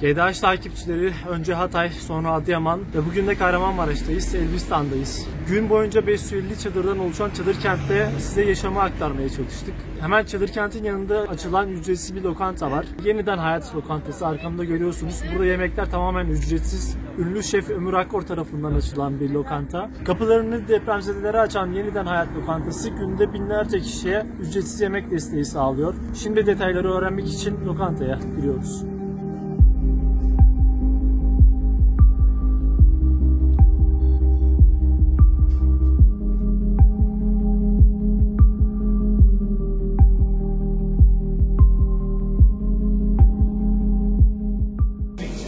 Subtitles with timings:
[0.00, 5.26] GDH takipçileri önce Hatay, sonra Adıyaman ve bugün de Kahramanmaraş'tayız, Elbistan'dayız.
[5.48, 9.74] Gün boyunca 550 çadırdan oluşan çadır kentte size yaşamı aktarmaya çalıştık.
[10.00, 12.86] Hemen çadır kentin yanında açılan ücretsiz bir lokanta var.
[13.04, 15.22] Yeniden Hayat Lokantası arkamda görüyorsunuz.
[15.32, 16.96] Burada yemekler tamamen ücretsiz.
[17.18, 19.90] Ünlü şef Ömür Akkor tarafından açılan bir lokanta.
[20.04, 25.94] Kapılarını depremzedelere açan Yeniden Hayat Lokantası günde binlerce kişiye ücretsiz yemek desteği sağlıyor.
[26.14, 28.95] Şimdi detayları öğrenmek için lokantaya giriyoruz.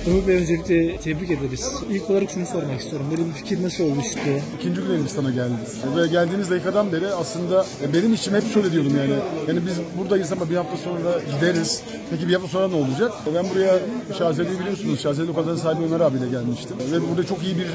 [0.08, 1.72] Ömür Bey öncelikle tebrik ederiz.
[1.90, 3.06] İlk olarak şunu sormak istiyorum.
[3.10, 4.18] Böyle bir fikir nasıl oluştu?
[4.58, 5.58] İkinci gün Elbistan'a geldik.
[5.96, 9.12] Ve geldiğimiz dakikadan beri aslında e, benim içim hep şöyle diyordum yani.
[9.48, 11.82] Yani biz buradayız ama bir hafta sonra gideriz.
[12.10, 13.12] Peki bir hafta sonra ne olacak?
[13.30, 13.78] E, Ben buraya
[14.18, 15.00] Şazeli'yi biliyorsunuz.
[15.00, 16.76] Şazeli lokantanın sahibi Ömer abiyle gelmiştim.
[16.92, 17.66] Ve burada çok iyi bir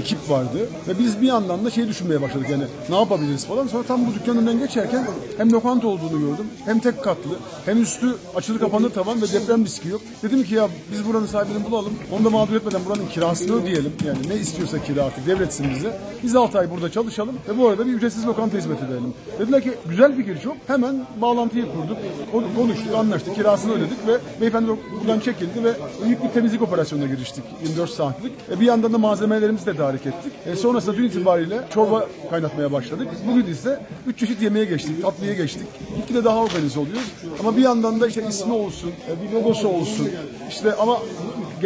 [0.00, 0.68] ekip vardı.
[0.88, 3.66] Ve biz bir yandan da şey düşünmeye başladık yani ne yapabiliriz falan.
[3.66, 6.46] Sonra tam bu dükkanın önünden geçerken hem lokanta olduğunu gördüm.
[6.64, 7.30] Hem tek katlı.
[7.66, 10.00] Hem üstü açılı kapanır tavan ve deprem riski yok.
[10.22, 11.79] Dedim ki ya biz buranın sahibini bulalım.
[12.12, 13.92] Onu da mağdur etmeden buranın kirasını ödeyelim.
[14.06, 16.00] Yani ne istiyorsa kira artık devretsin bize.
[16.22, 19.14] Biz 6 ay burada çalışalım ve bu arada bir ücretsiz lokanta hizmeti verelim.
[19.38, 20.56] Dediler ki güzel fikir çok.
[20.66, 21.96] Hemen bağlantıyı kurduk.
[22.32, 25.72] Kon- Konuştuk, anlaştık, kirasını ödedik ve beyefendi buradan çekildi ve
[26.04, 28.32] büyük bir temizlik operasyonuna giriştik 24 saatlik.
[28.56, 30.32] E, bir yandan da malzemelerimizi tedarik ettik.
[30.46, 33.08] E, sonrasında dün itibariyle çorba kaynatmaya başladık.
[33.30, 35.66] Bugün ise 3 çeşit yemeğe geçtik, tatlıya geçtik.
[35.96, 37.12] Gitgide daha organize oluyoruz.
[37.40, 40.08] Ama bir yandan da işte ismi olsun, e, bir logosu olsun.
[40.48, 40.98] İşte ama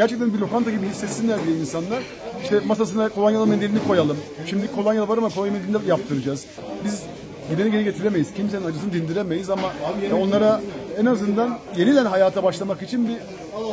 [0.05, 2.03] gerçekten bir lokanta gibi hissetsinler diye insanlar.
[2.43, 4.17] İşte masasına kolonyalı mendilini koyalım.
[4.47, 6.47] Şimdi kolonya var ama kolonya mendilini yaptıracağız.
[6.85, 7.03] Biz
[7.51, 8.35] gideni geri getiremeyiz.
[8.35, 9.73] Kimsenin acısını dindiremeyiz ama
[10.11, 10.61] ya onlara
[10.99, 13.17] en azından yeniden hayata başlamak için bir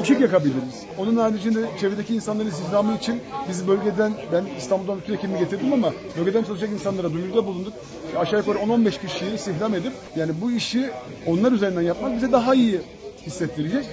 [0.01, 0.85] ışık yakabiliriz.
[0.97, 6.43] Onun haricinde çevredeki insanların istihdamı için biz bölgeden, ben İstanbul'dan bütün ekibimi getirdim ama bölgeden
[6.43, 7.73] çalışacak insanlara duyuruda bulunduk.
[8.17, 10.89] Aşağı yukarı 10-15 kişiyi istihdam edip yani bu işi
[11.27, 12.79] onlar üzerinden yapmak bize daha iyi
[13.25, 13.85] hissettirecek.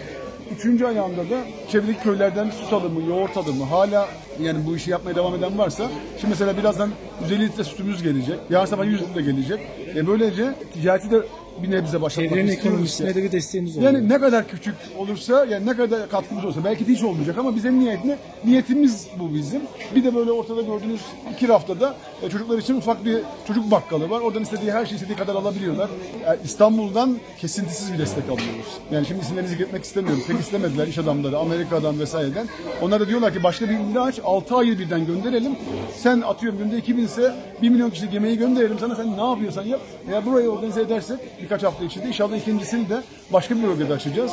[0.57, 4.09] Üçüncü ayağında da çevredeki köylerden süt alımı, yoğurt alımı hala
[4.41, 5.89] yani bu işi yapmaya devam eden varsa
[6.21, 6.91] şimdi mesela birazdan
[7.23, 8.39] 150 litre sütümüz gelecek.
[8.51, 9.61] Yarın sabah 100 litre gelecek.
[9.97, 11.23] E böylece ticareti de
[11.63, 12.67] bir nebze başlatmak Çevrenin istiyoruz.
[12.73, 13.93] ekonomisine de bir desteğiniz oluyor.
[13.93, 17.57] Yani ne kadar küçük olursa yani ne kadar katkımız olsa belki de hiç olmayacak ama
[17.57, 19.61] bize niyetine niyetimiz bu bizim.
[19.95, 21.01] Bir de böyle ortada gördüğünüz
[21.35, 24.21] iki raftada e, çocuklar için ufak bir çocuk bakkalı var.
[24.21, 25.91] Oradan istediği her şeyi istediği kadar alabiliyorlar.
[26.27, 28.67] Yani İstanbul'dan kesintisiz bir destek alıyoruz.
[28.93, 30.23] Yani şimdi isimlerini zikretmek istemiyorum.
[30.29, 32.49] Pek istemediler iş adamları Amerika'dan vesaireden.
[32.83, 35.53] Onlar da diyorlar ki başka bir ünlü aç 6 ayı birden gönderelim.
[35.97, 39.81] Sen atıyorum günde 2000 ise 1 milyon kişilik yemeği gönderelim sana sen ne yapıyorsan yap.
[40.11, 43.03] Eğer burayı organize edersek birkaç hafta içinde inşallah ikincisini de
[43.33, 44.33] başka bir bölgede açacağız.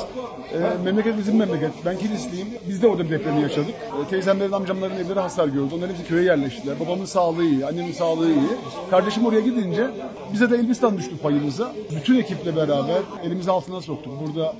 [0.53, 1.71] Ee, memleket bizim memleket.
[1.85, 2.47] Ben Kilisliyim.
[2.69, 3.73] Biz de orada bir depremi yaşadık.
[4.05, 5.75] Ee, teyzemlerin, amcamların evleri hasar gördü.
[5.77, 6.79] Onlar hepsi köye yerleştiler.
[6.79, 8.49] Babamın sağlığı iyi, annemin sağlığı iyi.
[8.89, 9.87] Kardeşim oraya gidince
[10.33, 11.73] bize de Elbistan düştü payımıza.
[11.95, 14.13] Bütün ekiple beraber elimizi altına soktuk.
[14.27, 14.53] Burada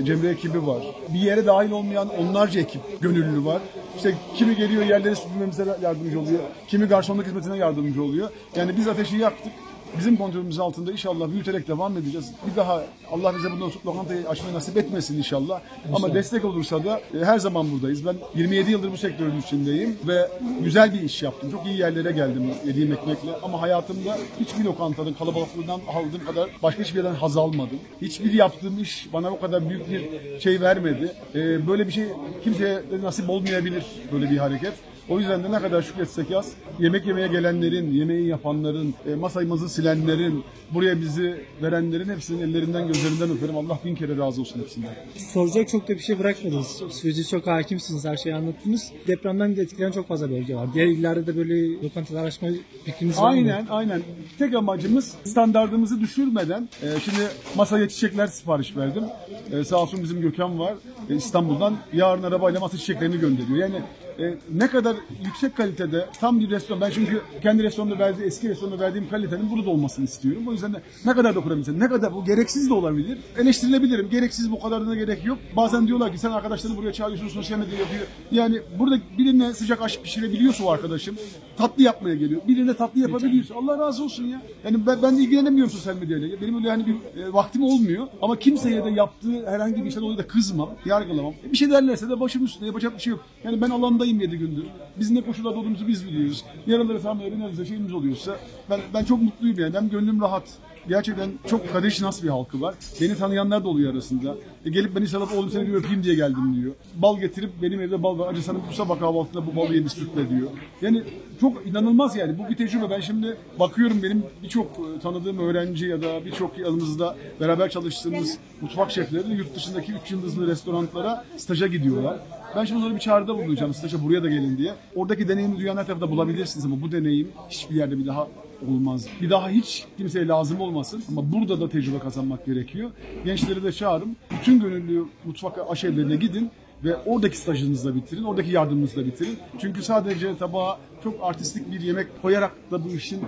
[0.00, 0.82] e, Cemre ekibi var.
[1.14, 3.62] Bir yere dahil olmayan onlarca ekip gönüllü var.
[3.96, 6.40] İşte kimi geliyor yerleri süpürmemize yardımcı oluyor.
[6.68, 8.30] Kimi garsonluk hizmetine yardımcı oluyor.
[8.56, 9.52] Yani biz ateşi yaktık.
[9.98, 12.32] Bizim kontrolümüz altında inşallah büyüterek devam edeceğiz.
[12.50, 12.82] Bir daha
[13.12, 15.60] Allah bize bundan sonra lokantayı açmayı nasip etmesin inşallah.
[15.94, 18.06] Ama destek olursa da e, her zaman buradayız.
[18.06, 20.28] Ben 27 yıldır bu sektörün içindeyim ve
[20.60, 21.50] güzel bir iş yaptım.
[21.50, 23.30] Çok iyi yerlere geldim yediğim ekmekle.
[23.42, 27.78] Ama hayatımda hiçbir lokantanın kalabalıklığından aldığım kadar başka hiçbir yerden haz almadım.
[28.02, 30.02] Hiçbir yaptığım iş bana o kadar büyük bir
[30.40, 31.12] şey vermedi.
[31.34, 32.04] E, böyle bir şey
[32.44, 34.72] kimseye nasip olmayabilir böyle bir hareket.
[35.08, 40.44] O yüzden de ne kadar şükretsek yaz, yemek yemeye gelenlerin, yemeği yapanların, e, masamızı silenlerin,
[40.74, 43.56] buraya bizi verenlerin hepsinin ellerinden gözlerinden öperim.
[43.56, 44.90] Allah bin kere razı olsun hepsinden.
[45.16, 46.82] Soracak çok da bir şey bırakmadınız.
[46.90, 48.92] Sürece çok hakimsiniz, her şeyi anlattınız.
[49.06, 50.68] Depremden etkilenen çok fazla bölge var.
[50.74, 52.48] Diğer illerde de böyle lokantalar açma
[52.84, 53.36] fikriniz var mı?
[53.36, 54.02] Aynen, aynen.
[54.38, 59.04] Tek amacımız standartımızı düşürmeden, e, şimdi masaya çiçekler sipariş verdim.
[59.52, 60.74] E, sağ olsun bizim Gökhan var
[61.08, 61.76] İstanbul'dan.
[61.92, 63.58] Yarın arabayla masa çiçeklerini gönderiyor.
[63.58, 63.82] Yani
[64.18, 66.80] e, ne kadar yüksek kalitede tam bir restoran.
[66.80, 70.42] Ben çünkü kendi restoranımda verdiği, eski restoranımda verdiğim kalitenin burada olmasını istiyorum.
[70.48, 73.18] O yüzden de ne kadar dokunabilirsin, ne kadar bu gereksiz de olabilir.
[73.38, 74.10] Eleştirilebilirim.
[74.10, 75.38] Gereksiz bu kadarına gerek yok.
[75.56, 78.06] Bazen diyorlar ki sen arkadaşlarını buraya çağırıyorsun, sosyal medya yapıyor.
[78.30, 81.16] Yani burada birine sıcak aş pişirebiliyorsa o arkadaşım,
[81.56, 82.40] tatlı yapmaya geliyor.
[82.48, 84.42] Birine tatlı yapabiliyorsa Allah razı olsun ya.
[84.64, 86.40] Yani ben, ben de ilgilenemiyorum sosyal medyayla.
[86.40, 88.06] Benim öyle hani bir e, vaktim olmuyor.
[88.22, 91.34] Ama kimseye de yaptığı herhangi bir şeyden dolayı da kızmam, yargılamam.
[91.52, 93.24] Bir şey derlerse de başım üstüne yapacak bir şey yok.
[93.44, 93.70] Yani ben
[94.02, 94.64] alandayım 7 gündür.
[94.96, 96.44] Biz ne koşullarda olduğumuzu biz biliyoruz.
[96.66, 98.36] Yaraları bir nebze şeyimiz oluyorsa
[98.70, 99.76] ben, ben çok mutluyum yani.
[99.76, 100.42] Hem gönlüm rahat.
[100.88, 102.74] gerçekten çok kadeş nas bir halkı var.
[103.00, 104.36] Beni tanıyanlar da oluyor arasında.
[104.64, 106.74] E, gelip beni sarıp oğlum seni bir öpeyim diye geldim diyor.
[106.94, 108.32] Bal getirip benim evde bal var.
[108.32, 110.48] Acı sana bu sabah kahvaltında bu balı yemiş sütle diyor.
[110.82, 111.02] Yani
[111.40, 112.38] çok inanılmaz yani.
[112.38, 112.90] Bu bir tecrübe.
[112.90, 118.90] Ben şimdi bakıyorum benim birçok e, tanıdığım öğrenci ya da birçok yanımızda beraber çalıştığımız mutfak
[118.90, 122.18] şefleri de yurt dışındaki 3 yıldızlı restoranlara staja gidiyorlar.
[122.56, 124.72] Ben şimdi onlara bir çağrıda bulunacağım staja buraya da gelin diye.
[124.96, 128.28] Oradaki deneyimi dünyanın her tarafında bulabilirsiniz ama bu deneyim hiçbir yerde bir daha
[128.68, 129.06] olmaz.
[129.20, 132.90] Bir daha hiç kimseye lazım olmasın ama burada da tecrübe kazanmak gerekiyor.
[133.24, 134.16] Gençleri de çağırın.
[134.40, 136.50] Bütün gönüllü mutfak aşevlerine gidin
[136.84, 139.38] ve oradaki stajınızı da bitirin, oradaki yardımınızı da bitirin.
[139.58, 143.20] Çünkü sadece tabağa çok artistik bir yemek koyarak da bu işin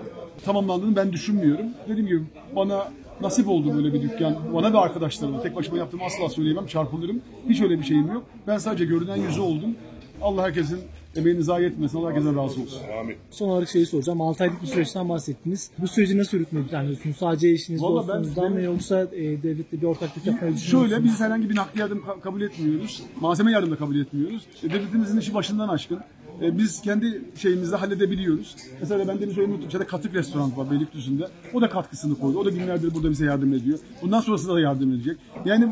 [0.44, 1.66] tamamlandığını ben düşünmüyorum.
[1.88, 2.22] Dediğim gibi
[2.56, 2.88] bana
[3.20, 4.36] nasip oldu böyle bir dükkan.
[4.54, 5.42] Bana ve arkadaşlarıma.
[5.42, 6.66] Tek başıma yaptığımı asla söyleyemem.
[6.66, 7.20] Çarpılırım.
[7.48, 8.24] Hiç öyle bir şeyim yok.
[8.46, 9.76] Ben sadece görünen yüzü oldum.
[10.22, 10.78] Allah herkesin
[11.16, 11.98] emeğini zayi etmesin.
[11.98, 12.78] Allah herkesten razı olsun.
[13.30, 14.20] Son olarak şeyi soracağım.
[14.20, 15.70] 6 aylık bir süreçten bahsettiniz.
[15.78, 17.16] Bu süreci nasıl yürütmeyi planlıyorsunuz?
[17.16, 21.20] Sadece eşiniz, Vallahi ben- dostunuzdan mı yoksa e, devletle bir ortaklık yapmayı düşünüyor Şöyle biz
[21.20, 23.02] herhangi bir nakli yardım ka- kabul etmiyoruz.
[23.20, 24.42] Malzeme yardım da kabul etmiyoruz.
[24.62, 25.98] E, devletimizin işi başından aşkın.
[26.42, 28.56] E, biz kendi şeyimizde halledebiliyoruz.
[28.80, 29.86] Mesela ben demin söylemeyi unuttum.
[29.86, 31.28] Katık Restoran var Beylikdüzü'nde.
[31.54, 32.38] O da katkısını koydu.
[32.38, 33.78] O da günlerdir burada bize yardım ediyor.
[34.02, 35.18] Bundan sonrasında da yardım edecek.
[35.44, 35.68] Yani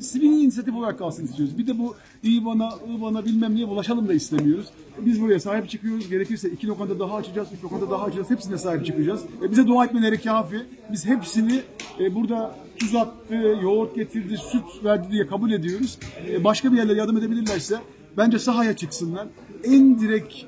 [0.00, 1.58] sivil inisiyatif olarak kalsın istiyoruz.
[1.58, 4.66] Bir de bu iyi bana, ı bana bilmem niye bulaşalım da istemiyoruz.
[4.98, 6.08] Biz buraya sahip çıkıyoruz.
[6.08, 8.30] Gerekirse iki lokanta daha açacağız, üç lokanta daha açacağız.
[8.30, 9.22] Hepsine sahip çıkacağız.
[9.42, 10.62] E, bize dua etmeleri kafi.
[10.92, 11.60] Biz hepsini
[12.00, 15.98] e, burada tuz attı, yoğurt getirdi, süt verdi diye kabul ediyoruz.
[16.30, 17.80] E, başka bir yerlere yardım edebilirlerse
[18.16, 19.28] bence sahaya çıksınlar.
[19.64, 20.44] En direkt e,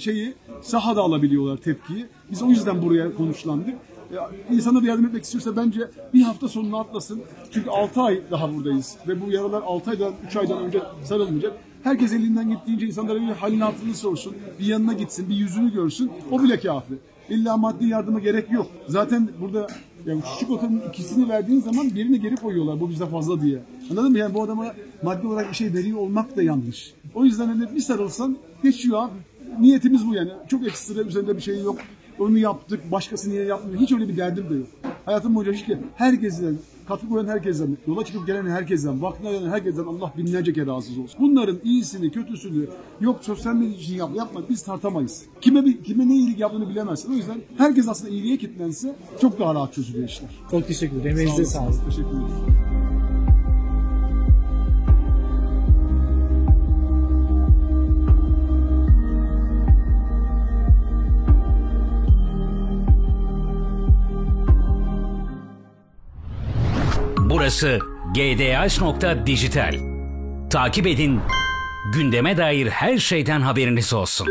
[0.00, 2.06] şeyi sahada alabiliyorlar tepkiyi.
[2.30, 3.74] Biz o yüzden buraya konuşlandık.
[4.50, 5.80] İnsana da yardım etmek istiyorsa bence
[6.14, 7.22] bir hafta sonunu atlasın.
[7.50, 8.96] Çünkü 6 ay daha buradayız.
[9.08, 11.52] Ve bu yaralar 6 aydan 3 aydan önce sarılmayacak.
[11.82, 14.36] Herkes elinden gittiğince insanlara bir halini hatırını sorsun.
[14.60, 16.12] Bir yanına gitsin, bir yüzünü görsün.
[16.30, 16.94] O bile kafi.
[17.30, 18.66] İlla maddi yardıma gerek yok.
[18.88, 19.66] Zaten burada
[20.06, 23.58] yani çikolatanın ikisini verdiğin zaman birini geri koyuyorlar bu bize fazla diye.
[23.90, 24.18] Anladın mı?
[24.18, 26.94] Yani bu adama maddi olarak bir şey veriyor olmak da yanlış.
[27.14, 29.12] O yüzden hani bir sarılsan geçiyor abi.
[29.60, 30.30] Niyetimiz bu yani.
[30.48, 31.78] Çok ekstra üzerinde bir şey yok.
[32.18, 33.80] Onu yaptık, başkası niye yapmıyor?
[33.80, 34.66] Hiç öyle bir derdim de yok.
[35.04, 36.58] Hayatım boyunca ki herkesten,
[36.88, 41.20] katkı koyan herkesten, yola çıkıp gelen herkesten, vaktine gelen herkesten Allah binlerce kere razı olsun.
[41.20, 42.68] Bunların iyisini, kötüsünü,
[43.00, 45.22] yok sosyal medya için yap, yapmak biz tartamayız.
[45.40, 47.12] Kime bir, kime ne iyilik yaptığını bilemezsin.
[47.12, 50.30] O yüzden herkes aslında iyiliğe kilitlense çok daha rahat çözülüyor işler.
[50.50, 51.18] Çok teşekkür ederim.
[51.18, 51.80] Emeğinize Sağ olun.
[51.88, 52.73] Teşekkür ederim.
[67.44, 67.78] Burası
[68.14, 69.74] gdh.dijital.
[70.50, 71.20] Takip edin,
[71.94, 74.28] gündeme dair her şeyden haberiniz olsun.